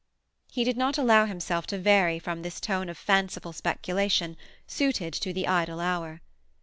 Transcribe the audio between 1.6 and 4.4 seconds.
to vary from this tone of fanciful speculation,